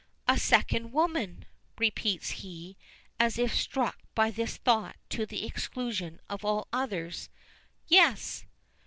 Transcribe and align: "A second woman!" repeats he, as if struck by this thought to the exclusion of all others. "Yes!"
"A 0.27 0.39
second 0.39 0.91
woman!" 0.93 1.45
repeats 1.77 2.31
he, 2.41 2.75
as 3.19 3.37
if 3.37 3.53
struck 3.53 3.99
by 4.15 4.31
this 4.31 4.57
thought 4.57 4.95
to 5.09 5.27
the 5.27 5.45
exclusion 5.45 6.19
of 6.27 6.43
all 6.43 6.67
others. 6.73 7.29
"Yes!" 7.85 8.43